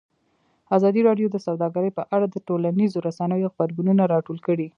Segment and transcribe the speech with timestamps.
[0.75, 4.67] ازادي راډیو د سوداګري په اړه د ټولنیزو رسنیو غبرګونونه راټول کړي.